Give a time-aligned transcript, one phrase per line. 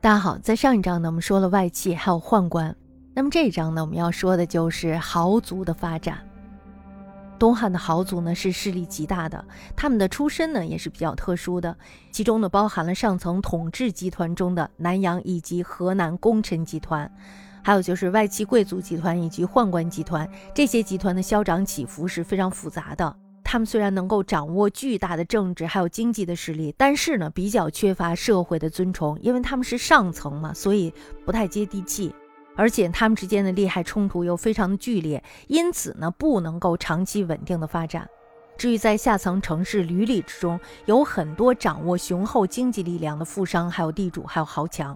[0.00, 2.76] 大家好，在上一章呢，我们说了外戚还有宦官，
[3.14, 6.18] 那么这一章呢，我们要说的就是豪族的发展。
[7.36, 11.76] 东汉的豪族呢是势力极大的，他们的出身呢也是比较特殊的，
[12.12, 17.10] 其中呢包含了上层统治集团中的南阳以及河南功臣集团，
[17.60, 23.16] 还有就是外戚贵族集团以及宦官集团，这些集团的消长起伏是非常复杂的。
[23.50, 30.92] 他们虽然能够掌握巨大的政治还有经济的实力，但是呢，比较缺乏社会的尊崇，因为他们是上层嘛，所以
[31.24, 32.14] 不太接地气。
[32.56, 38.06] 而且他们之间的利害冲突又非常的剧烈，因此呢，不能够长期稳定的发展。
[38.58, 44.94] 至于在下层城市闾里之中，有很多掌握雄厚经济力量的富商，还有地主，还有豪强。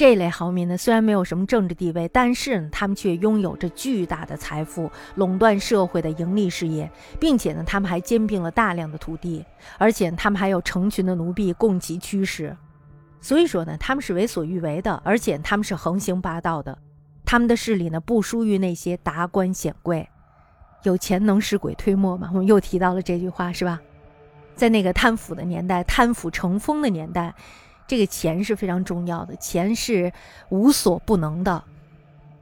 [0.00, 9.44] 这类豪民呢，虽然没有什么政治地位，但是呢，他们却拥有着巨大的财富，垄断社会的盈利事业，并且呢，他们还兼并了大量的土地，
[9.76, 12.56] 而且他们还有成群的奴婢供其驱使。
[13.20, 16.78] 所以说呢，他们是为所欲为的，而且他们是横行霸道的。
[17.26, 20.08] 他们的势力呢，不输于那些达官显贵。
[20.84, 22.30] 有钱能使鬼推磨嘛？
[22.32, 23.78] 我们又提到了这句话，是吧？
[24.54, 27.34] 在那个贪腐的年代，贪腐成风的年代。
[27.90, 30.12] 这个钱是非常重要的，钱是
[30.48, 31.60] 无所不能的。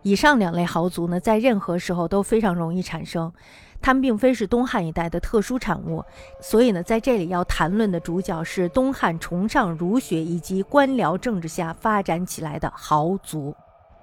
[0.02, 3.32] 以上两类豪族呢，在任何时候都非常容易产生，
[3.80, 6.04] 他们并非是东汉一代的特殊产物。
[6.38, 13.56] 所以呢，在这里要谈论的主角是东汉崇尚儒学以及官僚政治下发展起来的豪族。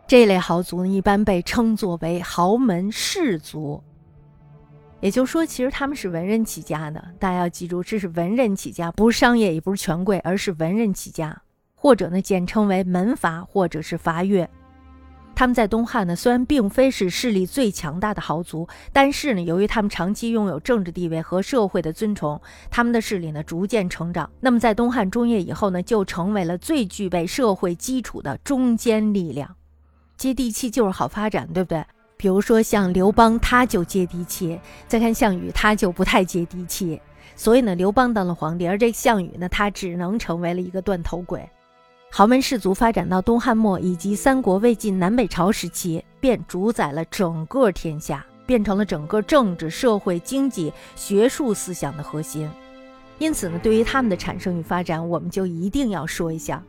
[0.08, 3.84] 这类豪族呢，一般被称作为豪门士族。
[5.02, 7.04] 也就是说，其实他们是文人起家的。
[7.20, 11.42] 大家要记住，这是文人起家，不是商业，也不是权贵，而是文人起家，
[11.76, 14.50] 或者呢，简称为门阀，或者是阀越。
[15.36, 24.32] 他们在东汉呢，虽然并非是势力最强大的豪族，但是呢，由于他们长期拥有政治地位和社会的尊崇，他们的势力呢逐渐成长。
[24.40, 29.58] 那么在东汉中叶以后呢，就成为了最具备社会基础的中坚力量。
[30.16, 31.84] 接地气就是好发展，对不对？
[32.18, 37.02] 比如说像刘邦，他就接地气；再看项羽，他就不太接地气。
[37.36, 41.48] 所以呢，刘邦当了皇帝，而这项羽呢，他只能成为了一个断头鬼。
[42.10, 52.50] 豪门士族发展到东汉末以及三国、魏晋、南北朝时期，便主宰了整个天下，变成了整个政治、社会、经济、学术思想的核心。
[53.20, 56.64] 因此呢，对于他们的产生与发展，我们就一定要说一下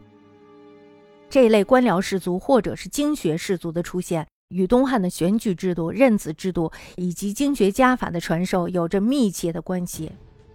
[1.31, 4.27] 这一类官僚士族或者是经学士族的出现。
[4.49, 10.13] 与东汉的选举制度、任子制度以及经学家法的传授有着密切的关系。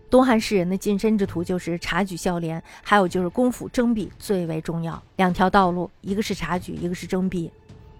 [0.09, 5.01] 东汉士人的晋升之途就是察举孝廉，还有就是公府征辟最为重要。
[5.17, 7.51] 两条道路，一个是察举，一个是征辟。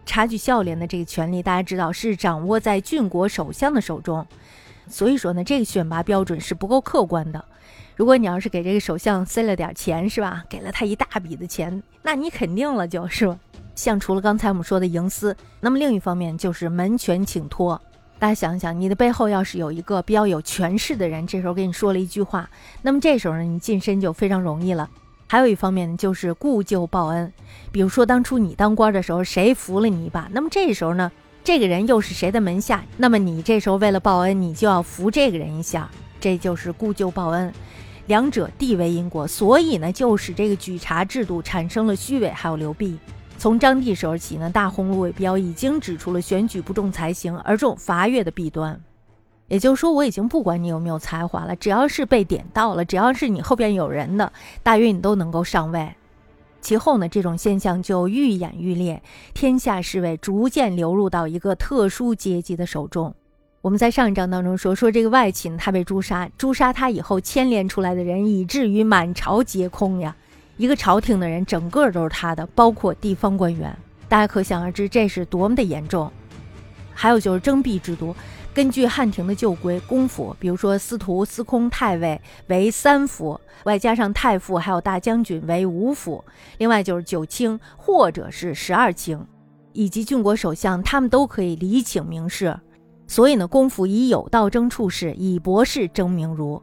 [0.06, 4.26] 察举孝廉的这个权利，大家知道是掌握在郡国首相的手中。
[4.88, 7.44] 所以说呢，这个选拔标准是不够客观的。
[7.96, 10.44] 如果你要是给这个首相塞了点钱，是吧？
[10.50, 13.38] 给了他一大笔的钱，那你肯定了就是吧？
[13.76, 17.80] 像除了刚才我们说的营私，那么另一方面就是门权请托。
[18.20, 22.48] 大家想想，你的背后要是有一个比较有权势的人，这时候给你说了一句话，
[22.82, 24.88] 那么这时候呢，你晋升就非常容易了。
[25.28, 27.32] 还有一方面，就是故旧报恩。
[27.72, 31.12] 比如说当初你当官的时候，谁扶了你一把，那么这时候呢，
[31.44, 35.90] 这个人又是谁的门下，那么你这时候为了报恩，你就要扶这个人一下，
[36.20, 37.52] 这就是故旧报恩。
[38.08, 43.00] 两者地为因果，所以呢，就使这个举察制度产生了虚伪，还有流弊。
[43.42, 48.80] 从张帝时候起呢，大鸿胪韦彪已经指出了选举不重才行而重罚越的弊端。
[49.48, 54.32] 也就是说，我已经不管你有没有才华了，只要是被点到了，只要是你后边有人的，
[54.62, 55.90] 大约你都能够上位。
[56.62, 59.02] 其后呢，这种现象就愈演愈烈，
[59.34, 63.12] 天下士位逐渐流入到一个特殊阶级的手中。
[63.62, 70.16] 我们在上一章当中说，说这个外戚他被诛杀，诛杀他以后牵连出来的人，以至于满朝皆空呀。
[70.62, 73.76] 一个朝廷的人，整个都是他的，包括地方官员。
[74.08, 76.12] 大家可想而知，这是多么的严重。
[76.94, 78.16] 还有就是征辟制度，
[78.54, 86.24] 根据汉廷的旧规，公府，比如说司徒、司空、太尉为三府，外加上太傅还有大将军为五府。
[86.60, 89.20] 另外就是九卿或者是十二卿，
[89.74, 92.56] 以及郡国首相，他们都可以礼请名士。
[93.08, 96.62] 所以呢，公府以有道征处士，以博士征名儒。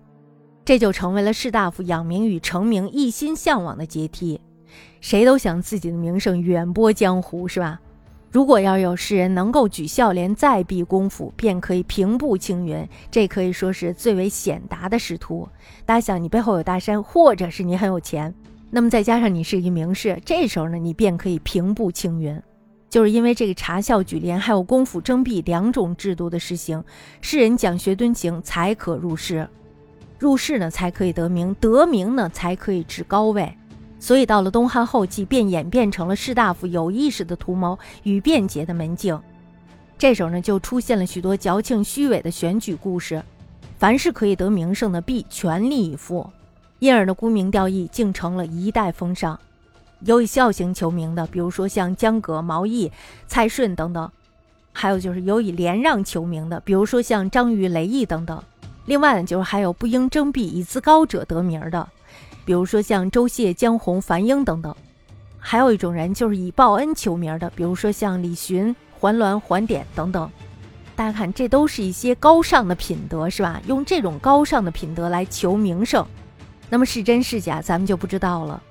[0.69, 4.39] 这就成为了士大夫养名与成名一心向往的阶梯，
[5.01, 7.81] 谁都想自己的名声远播江湖，是吧？
[8.31, 15.49] 如果要有士人能够举孝廉再避公府，便可以平步青云，这可以说是最为显达的仕途。
[15.87, 18.35] 大家想，你背后有大山，或者是你很有钱，
[18.71, 22.39] 那么再加上你是一名士，这时候呢，你便可以平步青云。
[22.91, 26.85] 就是因为这个察孝举廉，还有公府征辟两种制度的实行，
[27.23, 29.49] 士人讲学敦行才可入仕。
[30.19, 33.57] 入仕呢，才可以得名；得名呢，才可以至高位。
[34.01, 39.21] 所以到了东汉后期，便演变成了士大夫有意识的图谋与便捷的门径。
[39.97, 43.23] 这时候呢，就出现了许多矫情虚伪的选举故事。
[43.77, 46.29] 凡是可以得名声的，必全力以赴，
[46.81, 49.39] 因而呢，沽名钓誉竟成了一代风尚。
[50.01, 52.91] 有以孝行求名的，比如说像江革、毛毅、
[53.27, 54.09] 蔡顺等等；
[54.73, 58.41] 还有就是有以连让求名的，比如说像张瑜、雷毅等等。
[58.89, 61.87] 另外呢，就是还有不应征辟以自高者得名的，
[62.47, 64.75] 比如说像周谢、江洪、樊英等等。
[65.39, 70.31] 还有一种人就是以报恩求名的，比如说像李寻、桓鸾、桓典等等。
[70.97, 73.61] 大家看，这都是一些高尚的品德，是吧？
[73.67, 76.03] 用这种高尚的品德来求名声，
[76.71, 78.63] 那么是真是假，咱们就不知道了。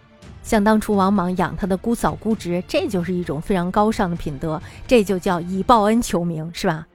[0.41, 6.87] 像当初王莽养他的姑嫂姑侄，这就是一种非常高尚的品德，这就叫以报恩求名，是吧？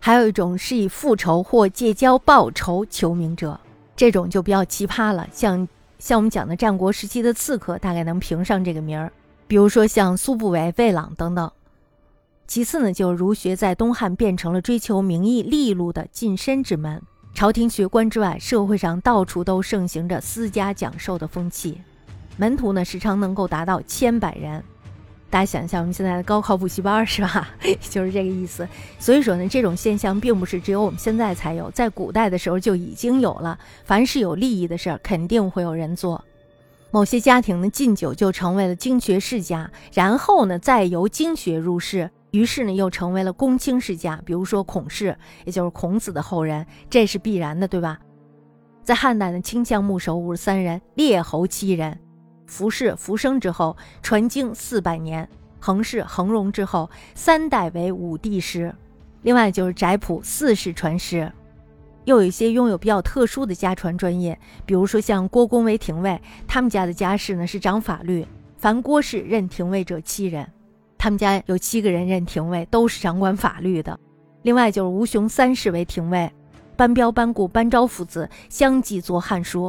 [0.00, 3.58] 还有一种是以复仇或借交报仇求名者，
[3.96, 5.28] 这种就比较奇葩了。
[5.32, 5.68] 像
[5.98, 9.12] 像我们讲的战国时期的刺客，大概能评上这个名儿，
[9.46, 11.50] 比如说像苏不韦、魏朗等等。
[12.46, 17.02] 其次呢，就儒学在东汉变成了追求名义利禄的近身之门。
[17.34, 21.78] 朝廷学官之外，社会上到处都盛行着私家讲授的风气，
[22.36, 24.64] 门徒呢时常能够达到千百人。
[25.30, 27.50] 大家想一下，我们现在的高考补习班是吧？
[27.90, 28.66] 就是这个意思。
[28.98, 33.58] 所以说呢，这种现象并不是只有我们现在才有，在古代的时候就已经有了。
[33.84, 36.24] 凡是有利益的事儿，肯定会有人做。
[36.90, 42.10] 某些家庭呢，禁酒就成为了经学世家，然后呢，再由经学入仕。
[42.30, 47.98] 于是呢，又成为了公卿世家，比如说孔氏，也就是孔子的后人，这是必然的，对吧？
[48.82, 51.98] 在汉代呢，卿相牧首五十三人，列侯七人，
[52.48, 55.28] 服氏、服生之后传经四百年，
[55.60, 58.74] 恒氏、恒荣之后三代为五帝师，
[59.22, 61.30] 另外就是翟普四世传师，
[62.04, 64.36] 又有一些拥有比较特殊的家传专业，
[64.66, 70.50] 比如说像郭公为廷尉，他们家的家世呢是掌法律，凡郭氏任廷尉者七人。
[70.96, 73.96] 他们家有七个人任廷尉，都是掌管法律的。
[74.42, 76.28] 另外就是吴雄三世为廷尉，
[76.76, 79.66] 班彪、班固、班昭父子相继作《汉书》。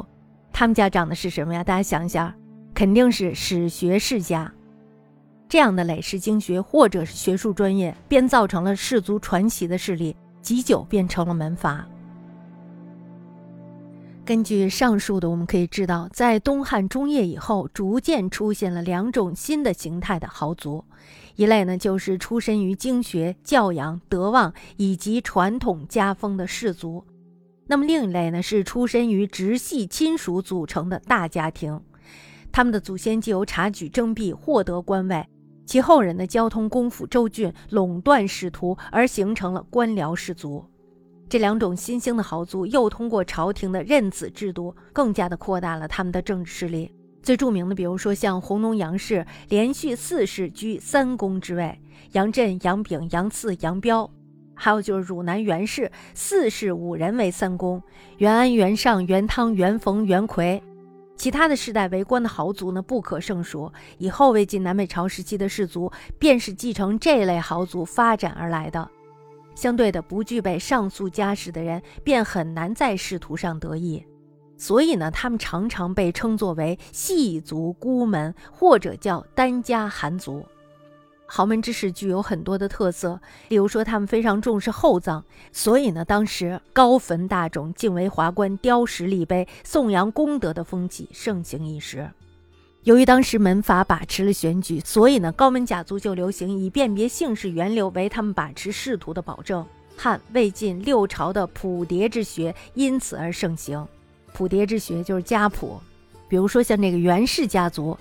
[0.52, 1.64] 他们家长的是什么呀？
[1.64, 2.36] 大家想一下，
[2.80, 4.50] 肯定是史学世家。
[5.50, 11.86] 这样的累世经学或者是学术专业，便造成了氏族传奇的势力，极久变成了门阀。
[14.24, 20.86] 根据上述的，我们可以知道，在东汉中叶以后，逐渐出现了两种新的形态的豪族。
[21.36, 27.04] 一类呢，就是出身于经学、教养、德望以及传统家风的氏族；
[27.68, 31.82] 那么另一类呢，是出身于直系亲属组成的大家庭。
[32.52, 35.26] 他们的祖先既由察举征辟获得官位，
[35.66, 40.66] 其后人的交通功夫州郡，垄断仕途，而形成了官僚氏族。
[41.30, 46.92] 这两种新兴的豪族又通过朝廷的任子制度，更加的扩大了他们的政治势力。
[47.22, 51.78] 最著名的，比如说像弘农杨氏，连续四世居三公之位；
[52.14, 54.10] 杨震、杨炳、杨赐、杨彪，
[54.56, 57.80] 还有就是汝南袁氏，四世五人为三公；
[58.18, 60.64] 袁安、袁尚、袁汤、袁逢、袁奎。
[61.20, 63.70] 其他的世代为官的豪族呢，不可胜数。
[63.98, 68.90] 以后魏晋南北朝时期的士族，便是继承这类豪族发展而来的。
[69.54, 74.02] 相对的，不具备上述家世的人，便很难在仕途上得意。
[74.56, 80.46] 所以呢，他们常常被称作为细族孤门，或者叫单家寒族。
[81.32, 92.10] 豪门之士具有很多的特色，例如说他们非常重视厚葬，所以呢，当时高坟大冢、敬为华冠、雕石立碑、颂扬功德的风气盛行一时。
[92.84, 99.64] 由于当时门阀把持了选举，所以呢，高门甲族就流行以辨别姓氏源流为他们把持仕途的保证。
[99.96, 103.86] 汉、魏晋六朝的谱牒之学因此而盛行。
[104.34, 105.80] 谱牒之学就是家谱，
[106.28, 107.96] 比如说像这个袁氏家族，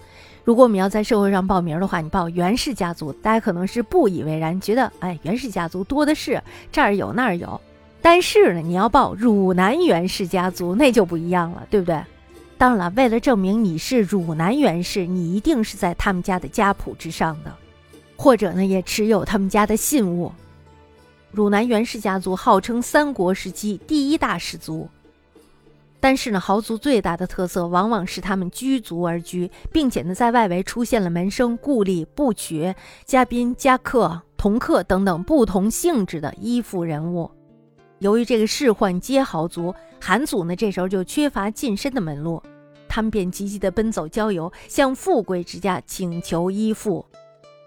[0.49, 7.61] 如果我们要在社会上报名的话，你报袁氏家族，大家可能是不以为然，觉得哎，袁氏家族多的是，这儿有那儿有。
[8.01, 12.03] 但是呢，你要报汝南袁氏家族，那就不一样了，对不对？
[12.57, 17.55] 当然了，为了证明你是汝南袁氏，你一定是在他们家的家谱之上的，
[18.17, 20.33] 或者呢，也持有他们家的信物。
[21.31, 24.89] 汝南袁氏家族号称三国时期第一大氏族，
[26.01, 32.75] 但是呢，豪族最大的特色往往是他们居族而居，并且呢，在外围出现了门生、故吏、部曲、
[33.05, 37.31] 嘉宾、家客、同客等等不同性质的依附人物。
[37.99, 42.41] 由于这个仕宦皆豪族，韩族呢这时候就缺乏近身的门路，
[42.89, 47.05] 他们便积极地奔走郊游，向富贵之家请求依附。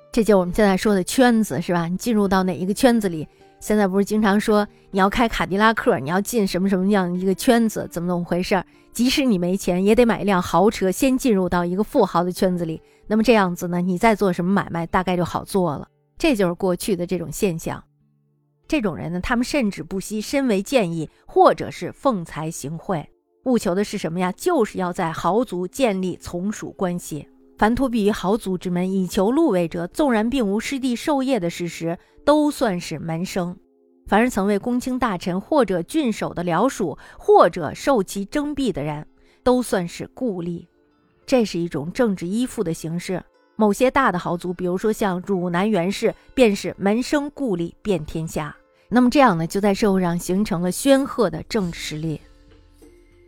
[0.10, 1.88] 这就我们现在说的圈子，是吧？
[1.88, 3.28] 你进入到哪一个圈子里，
[3.62, 8.62] 现在不是经常说你要开卡迪拉克，你要进什么什么样一个圈子，怎么怎么回事？
[8.92, 12.82] 即使你没钱，也得买一辆豪车，先进入到一个富豪的圈子里。
[13.06, 15.88] 那么这样子呢，你再做什么买卖，大概就好做了。
[16.18, 17.84] 这就是过去的这种现象。
[18.68, 23.08] 这种人呢，他们甚至不惜身为建议，或者是奉财行贿，
[23.46, 24.32] 务求的是什么呀？
[24.32, 27.28] 就是要在豪族建立从属关系。
[27.62, 33.56] 凡托庇于豪族之门以求禄位者，纵然并无师弟授业的事实，都算是门生。
[34.08, 39.06] 凡是曾为公卿大臣或者郡守的僚属，或者受其征辟的人，
[39.44, 40.66] 都算是故吏。
[41.28, 43.24] 这是一种政治依附的形式。
[43.56, 48.56] 某些大的豪族，比如说像汝南袁氏，便是门生故吏遍天下。
[48.90, 52.20] 那么这样呢，就在社会上形成了煊赫的政治实力。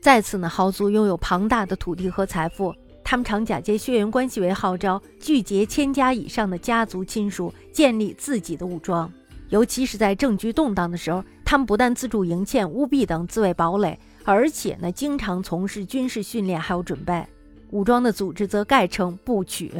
[0.02, 2.74] 再次呢，豪族拥有庞大的土地和财富。
[3.14, 9.08] 他们常假借血缘关系为号召，聚结千家以上的家族亲属，建立自己的武装。
[9.50, 17.24] 尤其是在政局动荡的时候，他们不但自助营堑、务必等自卫堡垒，而且呢，经常从事军事训练还有准备。
[17.70, 19.72] 武装的组织则概称部曲。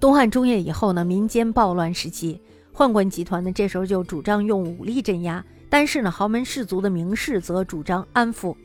[0.00, 2.40] 东汉中叶以后呢，民间暴乱时期，
[2.74, 8.56] 宦官集团呢，这时候就主张用武力镇压，但是呢，豪门士族的名士则主张安抚。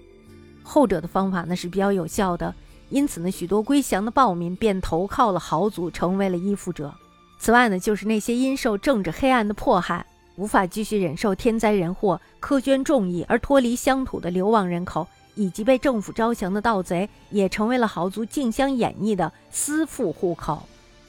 [0.64, 2.52] 后者的方法呢是比较有效的。
[2.94, 6.94] 因此呢，许多归降的暴民便投靠了豪族，成为了依附者。
[7.40, 20.62] 此外呢，就是那些因受政治黑暗的迫害，无法继续忍受天灾人祸、苛捐重役而脱离乡土的流亡人口，以及被政府招降的盗贼，也成为了豪族竞相演绎的私富户口，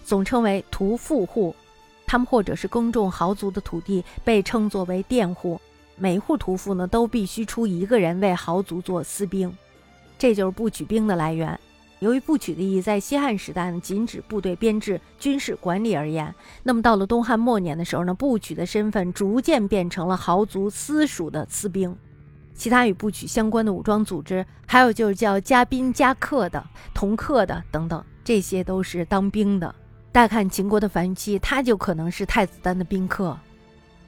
[0.07, 1.55] 总称为屠富户。
[2.07, 5.61] 他们或者是耕种豪族的土地，被称作为佃户。
[5.97, 9.55] 每户屠夫呢，都必须出一个人为豪族做私兵，
[10.19, 11.61] 这就是不举兵的来源。
[12.05, 21.97] 由于部曲的意义在西汉时代呢，仅指部队编制、军事管理而言，那么到了东汉末年的时候呢，部曲的身份逐渐变成了豪族私属的私兵。
[22.53, 29.75] 其他与部曲相关的武装组织，还有就是叫家宾家客的、同客的等等，这些都是当兵的。
[30.13, 33.35] 大看秦国的樊於期，他就可能是太子丹的宾客。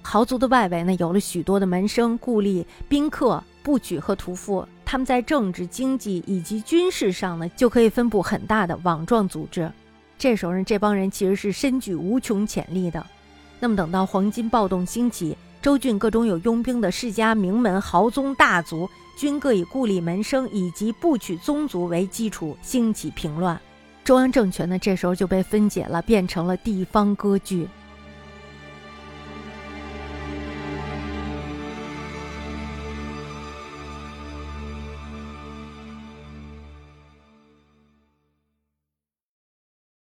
[0.02, 4.68] 豪族的外围呢，有了许多的门生、故吏、宾客、部曲和屠夫。
[4.86, 9.70] 他们在政治、经济以及军事上呢，就可以分布很大的网状组织。
[10.16, 13.04] 这时候呢，这帮人其实是深具无穷潜力的。
[13.58, 18.88] 那么等到黄金暴动兴起，州郡各种有佣兵的世家名门豪宗大族，
[19.18, 23.60] 均各以故里门生以及部曲宗族为基础兴起平乱。
[24.04, 27.66] 中央政权呢，这时候就被分解了，变成了地方割据。